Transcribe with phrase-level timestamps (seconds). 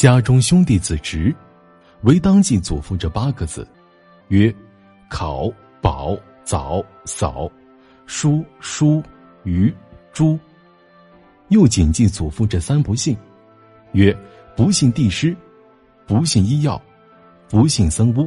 [0.00, 1.30] 家中兄弟子侄，
[2.04, 3.68] 唯当记祖父这八个字，
[4.28, 4.50] 曰：
[5.10, 5.52] 考、
[5.82, 7.46] 保、早、嫂、
[8.06, 9.02] 叔、叔、
[9.44, 9.70] 余、
[10.10, 10.38] 朱。
[11.48, 13.14] 又谨记祖父这三不幸，
[13.92, 14.16] 曰：
[14.56, 15.36] 不信地师，
[16.06, 16.80] 不信医药，
[17.50, 18.26] 不信僧巫。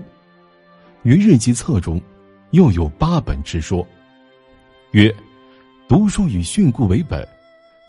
[1.02, 2.00] 于日记册中，
[2.52, 3.84] 又有八本之说，
[4.92, 5.12] 曰：
[5.88, 7.28] 读书以训诂为本，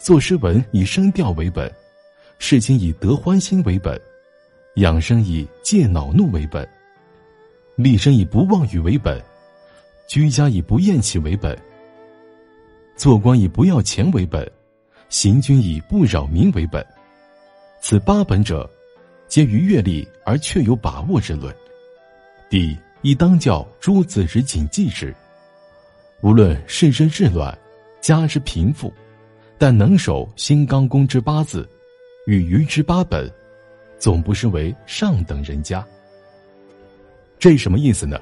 [0.01, 1.71] 作诗文以声调为本，
[2.39, 4.01] 事情以得欢心为本，
[4.77, 6.69] 养生以戒恼怒为本，
[7.77, 9.23] 立身以不妄语为本，
[10.09, 11.59] 居家以不厌弃为本，
[12.97, 14.51] 做官以不要钱为本，
[15.09, 16.85] 行军以不扰民为本。
[17.81, 18.69] 此八本者，
[19.29, 21.55] 皆于阅历而确有把握之论。
[22.49, 22.77] 第。
[23.07, 25.15] 以当教诸子之谨记之。
[26.23, 27.55] 无论世身治乱，
[28.01, 28.91] 家之贫富，
[29.59, 31.69] 但能守新刚公之八字，
[32.27, 33.31] 与余之八本，
[33.99, 35.85] 总不失为上等人家。
[37.39, 38.21] 这什么意思呢？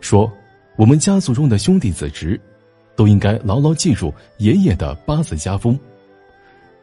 [0.00, 0.30] 说
[0.76, 2.40] 我们家族中的兄弟子侄，
[2.94, 5.78] 都应该牢牢记住爷爷的八字家风。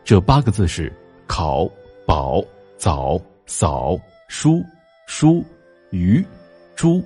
[0.04, 0.92] 这八个字是
[1.28, 1.70] 考、
[2.06, 2.44] 保、
[2.78, 4.64] 早、嫂、叔、
[5.06, 5.44] 叔、
[5.92, 6.24] 余、
[6.76, 7.02] 朱。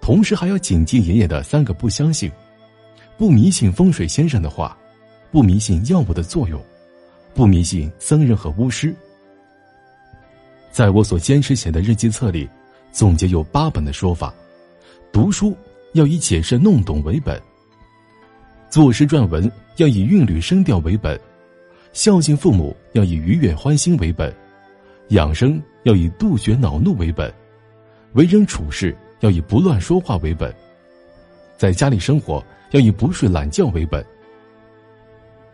[0.00, 2.32] 同时还要谨记爷爷的三个不相信：
[3.18, 4.76] 不迷信风水先生的话，
[5.30, 6.60] 不迷信药物的作用，
[7.40, 8.94] 不迷信僧人和巫师。
[10.70, 12.46] 在我所坚持写的日记册里，
[12.92, 14.34] 总结有八本的说法：
[15.10, 15.56] 读书
[15.94, 17.40] 要以解释弄懂为本；
[18.68, 21.16] 作诗撰文要以韵律声调为本；
[21.94, 24.30] 孝敬父母要以愉悦欢心为本；
[25.08, 27.32] 养生要以杜绝恼怒为本；
[28.12, 28.94] 为人处事。
[29.20, 30.54] 要以不乱说话为本，
[31.56, 34.04] 在家里生活要以不睡懒觉为本，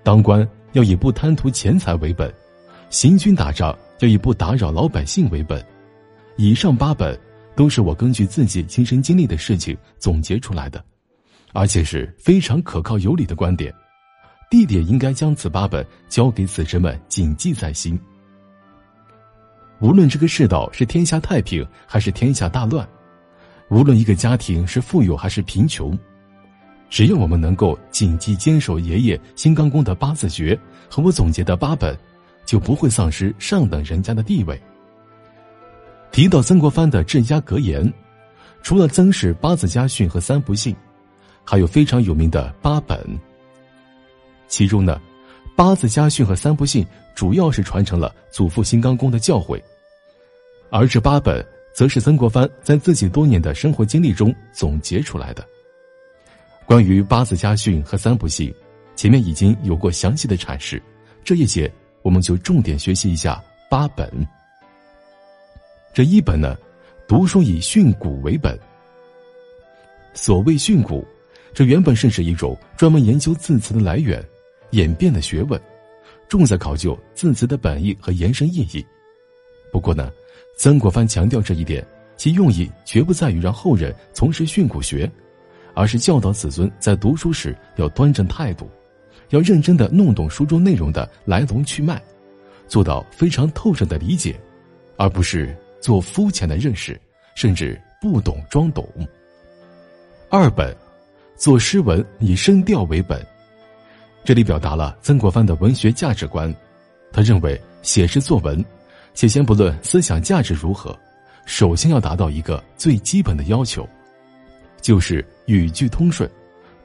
[0.03, 2.33] 当官要以不贪图钱财为本，
[2.91, 5.65] 行军打仗要以不打扰老百姓为本。
[6.37, 7.19] 以上八本
[7.55, 10.85] 都是我根据自己亲身经历的事情总结出来的，
[11.53, 13.73] 而且是非常可靠有理的观点。
[14.51, 17.99] 弟弟应该将此八本交给子侄们谨记在心。
[19.81, 22.87] 无论这个世道是天下太平还是天下大乱。
[23.69, 25.99] 无论一个家庭是富有还是贫穷，
[26.89, 30.59] 只要我们能够谨记坚守爷爷新刚公的八字诀
[30.89, 31.97] 和我总结的八本，
[32.45, 34.61] 就不会丧失上等人家的地位。
[36.13, 37.93] 提到曾国藩的镇压格言，
[38.63, 40.75] 除了曾氏八字家训和三不信，
[41.45, 42.99] 还有非常有名的八本。
[44.49, 45.01] 其中呢，
[45.57, 49.61] 八字家训和三不信主要是传承了祖父新刚公的教诲，
[50.71, 51.45] 而这八本。
[51.77, 55.47] 则是曾国藩在自己多年的生活经历中总结出来的。
[56.67, 58.53] 关于八字家训和三不信，
[58.97, 60.83] 前面已经有过详细的阐释，
[61.23, 61.73] 这一节
[62.03, 63.41] 我们就重点学习一下
[63.71, 64.11] 八本。
[65.95, 66.57] 这一本呢，
[67.07, 68.59] 读书以训诂为本。
[70.13, 71.05] 所谓训诂，
[71.55, 74.21] 这原本是指一种专门研究字词的来源、
[74.71, 75.61] 演变的学问，
[76.29, 78.85] 重在考究字词的本意和延伸意义。
[79.73, 80.11] 不过呢。
[80.59, 85.11] 曾国藩强调这一点，其用意绝不在于让后人从事训诂学，
[85.77, 88.67] 而是教导子孙在读书时要端正态度，
[89.29, 92.03] 要认真的弄懂书中内容的来龙去脉，
[92.67, 94.41] 做到非常透彻的理解，
[94.97, 96.99] 而不是做肤浅的认识，
[97.35, 98.89] 甚至不懂装懂。
[100.31, 100.75] 二本，
[101.37, 103.25] 做诗文以声调为本，
[104.25, 106.53] 这里表达了曾国藩的文学价值观，
[107.13, 108.65] 他认为写诗作文。
[109.13, 110.99] 且先不论思想价值如何，
[111.47, 113.87] 首先要达到一个最基本的要求，
[114.87, 116.31] 就是语句通顺，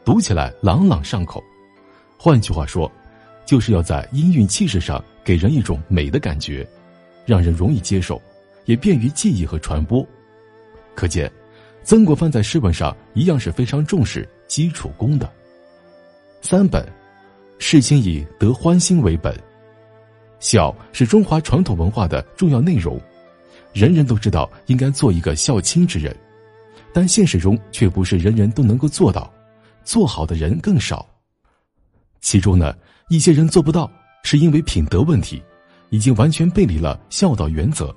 [0.04, 1.40] 读起来朗朗上口。
[2.18, 2.92] 换句话说，
[3.46, 6.68] 就是要在音韵气势上给人一种美的感觉，
[7.28, 8.20] 让人容易接受，
[8.66, 10.04] 也便于记忆和传播。
[10.96, 11.32] 可见，
[11.84, 15.32] 曾国藩在诗文上一样是非常重视基础功的。
[16.42, 16.84] 三本，
[17.60, 19.32] 事情以得欢心为本。
[20.40, 23.00] 孝是中华传统文化的重要内容，
[23.74, 26.16] 人人都知道应该做一个孝亲之人，
[26.94, 29.32] 但现实中却不是人人都能够做到，
[29.84, 31.08] 做好的人更少。
[32.20, 32.76] 其中呢，
[33.10, 33.90] 一些人做不到，
[34.24, 35.42] 是因为品德问题，
[35.90, 37.88] 已经完全背离了孝道原则；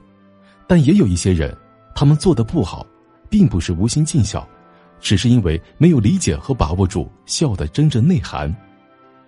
[0.67, 1.55] 但也有一些人，
[1.95, 2.87] 他们做的不好，
[3.29, 4.49] 并不是无心尽孝，
[5.01, 8.55] 只是因为没有理解和把握住孝的真正内涵。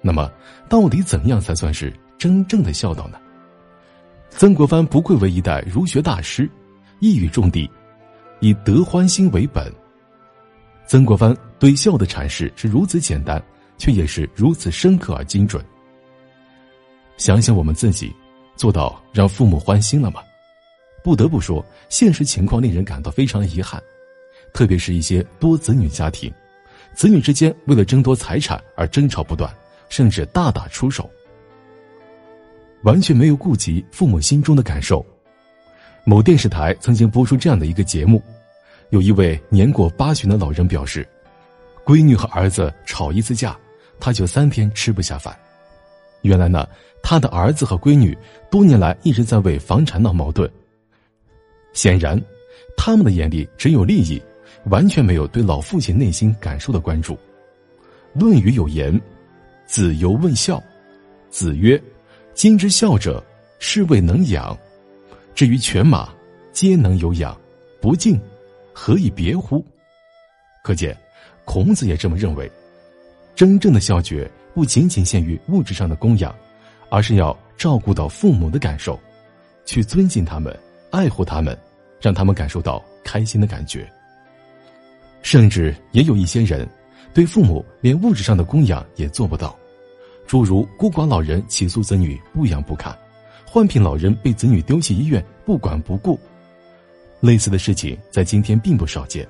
[0.01, 0.31] 那么，
[0.69, 1.93] 到底怎样才算是？
[2.19, 3.19] 真正的孝道呢？
[4.31, 6.51] 曾国藩不愧为一代儒学大师，
[6.99, 7.71] 一语中的，
[8.41, 9.73] 以德欢心为本。
[10.87, 13.43] 曾国藩对孝的阐释是如此简单，
[13.77, 15.65] 却也是如此深刻而精准。
[17.17, 18.15] 想想我们自己，
[18.57, 20.23] 做到让父母欢心了吗？
[21.03, 23.83] 不得不说，现实情况令人感到非常遗憾，
[24.53, 26.33] 特别是一些多子女家庭，
[26.95, 29.53] 子女之间为了争夺财产而争吵不断，
[29.89, 31.09] 甚至大打出手，
[32.83, 35.05] 完全没有顾及父母心中的感受。
[36.09, 38.23] 某电视台曾经播出这样的一个节目，
[38.91, 41.05] 有一位年过八旬的老人表示，
[41.85, 43.59] 闺女和儿子吵一次架，
[43.99, 45.37] 他就三天吃不下饭。
[46.23, 46.65] 原来呢，
[47.03, 48.17] 他的儿子和闺女
[48.49, 50.49] 多年来一直在为房产闹矛盾。
[51.73, 52.17] 显然，
[52.77, 54.23] 他们的眼里只有利益，
[54.67, 57.15] 完全没有对老父亲内心感受的关注。
[58.15, 58.99] 《论语》有言
[59.67, 60.63] ：“子游问孝。”
[61.31, 61.83] 子曰
[62.33, 63.21] ：“今之孝者，
[63.59, 64.57] 是谓能养。
[65.37, 66.09] 至于犬马，
[66.51, 67.39] 皆能有养，
[67.79, 68.19] 不敬，
[68.73, 69.63] 何以别乎？”
[70.65, 70.97] 可见，
[71.45, 72.51] 孔子也这么认为。
[73.35, 76.35] 真正的孝觉不仅仅限于物质上的供养，
[76.89, 78.99] 而是要照顾到父母的感受，
[79.67, 80.59] 去尊敬他们，
[80.91, 81.57] 爱护他们。
[81.99, 83.91] 让他们感受到开心的感觉。
[85.23, 86.69] 甚至也有一些人，
[87.13, 89.59] 对父母连物质上的供养也做不到，
[90.27, 92.97] 诸如孤寡老人起诉子女不养不看，
[93.47, 96.19] 患病老人被子女丢弃医院不管不顾，
[97.21, 99.27] 类似的事情在今天并不少见。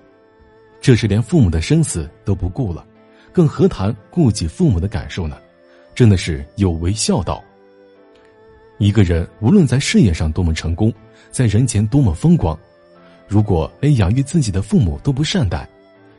[0.80, 2.84] 这是连父母的生死都不顾了，
[3.32, 5.36] 更何谈顾及父母的感受呢？
[5.94, 7.42] 真的是有违孝道。
[8.78, 10.92] 一个人无论在事业上多么成功，
[11.30, 12.58] 在人前多么风光，
[13.28, 15.68] 如果连养育自己的父母都不善待，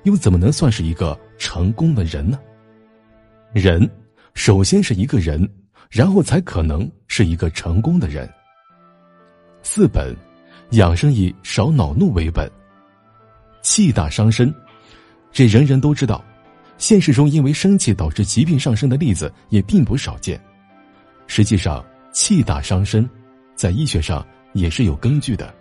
[0.04, 2.40] 又怎么能算是一个成功的人呢？
[3.54, 3.90] 人
[4.34, 5.48] 首先是一个人，
[5.90, 8.30] 然后才可能是一个成功的人。
[9.64, 10.16] 四本，
[10.72, 12.50] 养生以少恼怒为本。
[13.62, 14.54] 气大伤身，
[15.32, 16.24] 这人人都知道。
[16.78, 20.40] 现实中因为生气导致疾病上升的例子也并不少见。
[21.28, 21.84] 实际上。
[22.14, 23.08] 气大伤身，
[23.54, 25.54] 在医学上也是有根据的。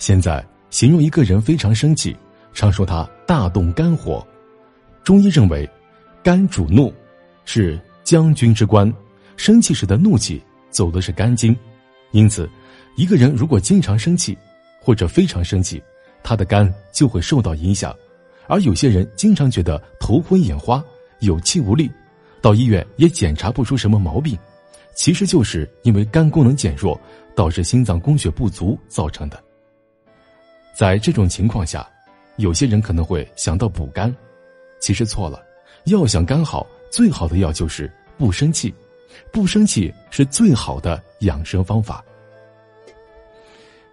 [0.00, 2.16] 现在形容一个人非常生气，
[2.52, 4.26] 常说他大动肝火。
[5.04, 5.68] 中医认为，
[6.24, 6.92] 肝主怒，
[7.44, 8.92] 是将军之官，
[9.36, 11.56] 生气时的怒气走的是肝经，
[12.12, 12.48] 因此，
[12.96, 14.36] 一个人如果经常生气，
[14.80, 15.82] 或者非常生气，
[16.22, 17.94] 他的肝就会受到影响。
[18.46, 20.84] 而有些人经常觉得头昏眼花、
[21.20, 21.90] 有气无力，
[22.40, 24.38] 到医院也检查不出什么毛病。
[24.94, 27.00] 其实就是因为肝功能减弱，
[27.34, 29.42] 导致心脏供血不足造成的。
[30.72, 31.88] 在这种情况下，
[32.36, 34.14] 有些人可能会想到补肝，
[34.78, 35.42] 其实错了。
[35.86, 38.72] 要想肝好，最好的药就是不生气，
[39.32, 42.04] 不生气是最好的养生方法。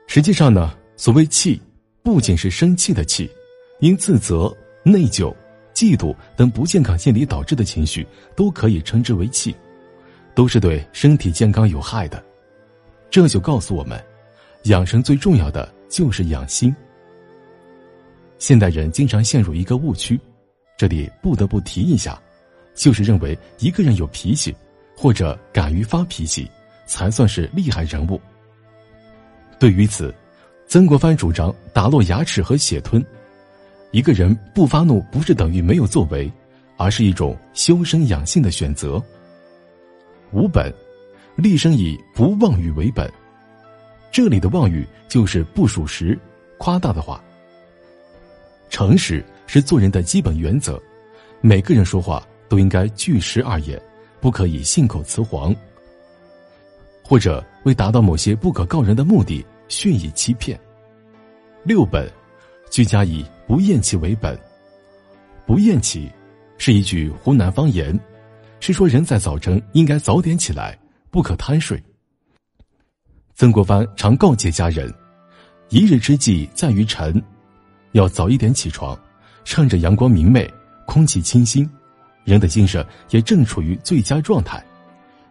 [0.08, 1.62] 实际上呢，所谓气，
[2.04, 3.30] 不仅是生气的气，
[3.80, 5.34] 因自责、内疚、
[5.74, 9.56] 嫉妒等不健康心理导致的情绪，都可以称之为气。
[10.34, 12.24] 都是对身体健康有害的，
[13.10, 14.02] 这就告诉我们，
[14.64, 16.74] 养生最重要的就是养心。
[18.38, 20.18] 现代人经常陷入一个误区，
[20.78, 22.18] 这里不得不提一下，
[22.74, 24.56] 就是认为一个人有脾气，
[25.02, 26.48] 或者敢于发脾气，
[26.86, 28.22] 才算是厉害人物。
[29.58, 30.14] 对于此，
[30.68, 33.04] 曾国藩主张打落牙齿和血吞，
[33.90, 36.32] 一个人不发怒不是等于没有作为，
[36.78, 39.02] 而是一种修身养性的选择。
[40.34, 40.72] 五本，
[41.36, 43.12] 立身以不妄语为本。
[44.12, 46.16] 这里的妄语就是不属实、
[46.60, 47.20] 夸大的话。
[48.70, 50.80] 诚实是做人的基本原则，
[51.42, 53.82] 每个人说话都应该据实而言，
[54.22, 55.54] 不可以信口雌黄，
[57.04, 60.58] 或者为达到某些不可告人的目的蓄意欺骗。
[61.64, 62.10] 六本，
[62.70, 64.40] 居家以不厌其为本。
[65.46, 66.10] 不厌其，
[66.60, 68.00] 是一句湖南方言。
[68.60, 70.78] 是说，人在早晨应该早点起来，
[71.10, 71.82] 不可贪睡。
[73.34, 74.94] 曾国藩常告诫家人
[75.70, 77.20] ：“一日之计在于晨，
[77.94, 78.96] 要早一点起床，
[79.44, 80.48] 趁着阳光明媚、
[80.86, 81.68] 空气清新，
[82.24, 84.64] 人的精神也正处于最佳状态，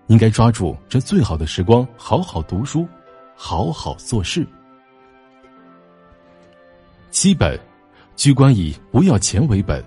[0.06, 2.86] 应该抓住这最好的时光，好好读书，
[3.34, 4.46] 好好做事。”
[7.10, 7.58] 七本，
[8.16, 9.84] 居官以不要钱为本。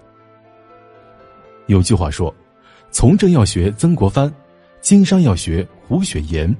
[1.67, 2.33] 有句话说。
[2.95, 4.31] 从政要学曾国藩，
[4.79, 6.55] 经商要学胡雪岩。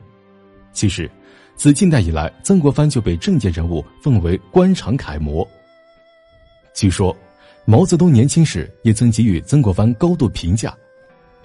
[0.71, 1.07] 其实，
[1.55, 5.47] 自近代以来，曾国藩就被政界人物奉为官场楷模。
[6.73, 7.15] 据说，
[7.65, 10.75] 毛泽东年轻时也曾给予曾国藩高度评价，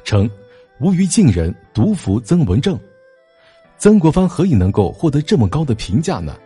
[0.05, 0.29] 称
[0.81, 2.79] “无余晋人独服曾文正”。
[3.79, 6.37] 曾国藩何以能够获得这么高的评价呢？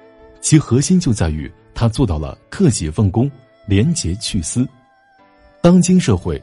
[0.41, 3.31] 其核心就在于他做到了克己奉公、
[3.67, 4.67] 廉洁去私。
[5.61, 6.43] 当今社会。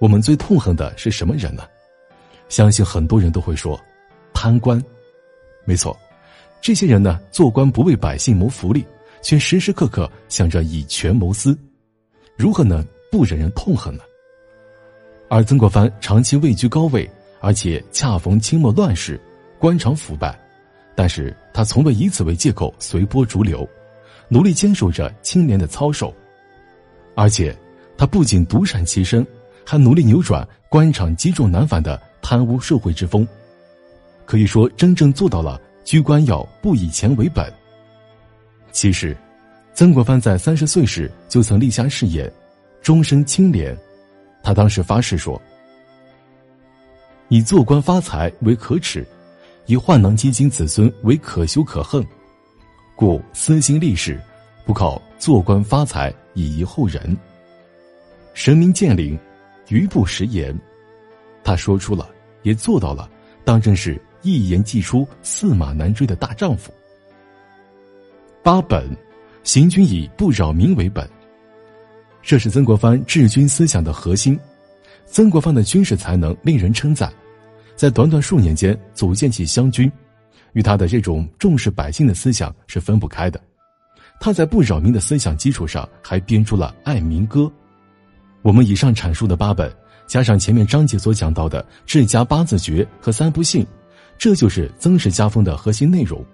[0.00, 1.62] 我们最痛恨的是什么人呢？
[2.48, 3.80] 相信很多人都会说，
[4.34, 4.82] 贪官。
[5.64, 5.96] 没错，
[6.60, 8.84] 这些人呢，做官不为百姓谋福利，
[9.22, 11.56] 却时时刻刻想着以权谋私，
[12.36, 14.02] 如何能不惹人痛恨呢？
[15.28, 17.08] 而曾国藩长期位居高位，
[17.40, 19.20] 而且恰逢清末乱世，
[19.58, 20.38] 官场腐败，
[20.94, 23.68] 但是他从未以此为借口随波逐流，
[24.28, 26.14] 努力坚守着清廉的操守，
[27.14, 27.56] 而且
[27.96, 29.26] 他不仅独善其身，
[29.64, 33.26] 还努力扭转官场积重难返的贪污受贿之风，
[34.26, 37.52] 可以说真正做到了居官要不以钱为本。
[38.72, 39.16] 其实，
[39.74, 42.32] 曾国藩在三十岁时就曾立下誓言，
[42.80, 43.76] 终身清廉。
[44.40, 45.40] 他当时发誓说
[47.28, 49.04] ：“以做官发财为可耻，
[49.66, 52.06] 以宦囊基金子孙为可羞可恨，
[52.94, 54.20] 故私心立誓，
[54.64, 57.16] 不靠做官发财以遗后人。
[58.32, 59.18] 神明见领，
[59.68, 60.56] 余不食言。”
[61.42, 62.08] 他说出了，
[62.42, 63.10] 也做到了，
[63.44, 66.72] 当真是一言既出，驷马难追的大丈夫。
[68.42, 68.88] 八本，
[69.44, 71.08] 行军以不扰民为本。
[72.22, 74.38] 这是曾国藩治军思想的核心。
[75.04, 77.12] 曾国藩的军事才能令人称赞，
[77.76, 79.90] 在短短数年间组建起湘军，
[80.54, 83.38] 与他的这种重视百姓的思想是分不开的。
[84.18, 87.40] 他在不扰民的思想基础上，还编出了《爱民歌》。
[88.40, 89.70] 我们以上阐述的八本，
[90.06, 93.64] 加上前面章节所讲到的治家八字诀和三不信，
[94.16, 96.24] 这就是曾氏家风的核心内容。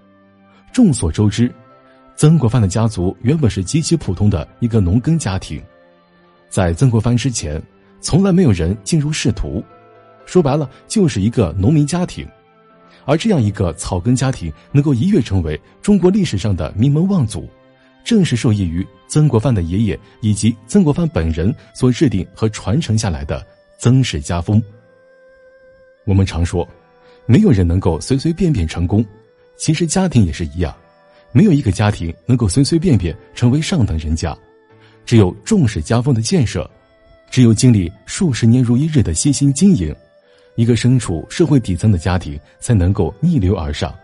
[0.73, 1.53] 众所周知，
[2.21, 5.59] 曾国藩的家族原本是极其普通的一个农耕家庭。
[6.51, 7.59] 在曾国藩之前，
[7.99, 9.65] 从来没有人进入仕途，
[10.27, 12.29] 说白了就是一个农民家庭。
[13.07, 17.49] 而这样一个草根家庭能够一跃成为中国历史上的名门望族，
[18.05, 23.43] 正是受益于曾国藩的爷爷以及曾国藩本人所制定和传承下来的
[23.79, 24.63] 曾氏家风。
[26.05, 26.69] 我们常说，
[27.25, 29.03] 没有人能够随随便便成功，
[29.57, 30.77] 其实家庭也是一样，
[31.33, 34.37] 没有一个家庭能够随随便便成为上等人家。
[35.07, 36.69] 只有重视家风的建设，
[37.31, 39.95] 只有经历数十年如一日的悉心经营，
[40.57, 43.95] 一个身处社会底层的家庭才能够逆流而上，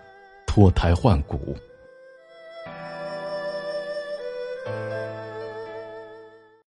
[0.47, 1.57] 脱胎换骨。